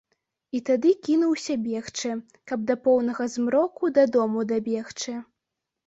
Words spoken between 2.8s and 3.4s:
поўнага